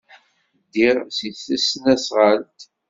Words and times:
Ddiɣ 0.63 0.97
s 1.17 1.19
tesnasɣalt. 1.47 2.59